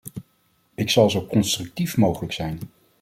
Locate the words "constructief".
1.27-1.97